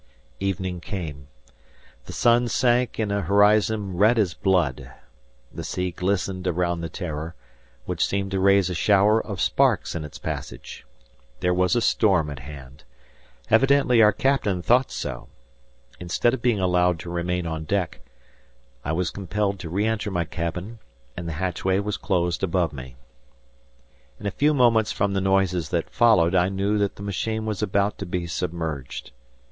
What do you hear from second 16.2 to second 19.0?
of being allowed to remain on deck, I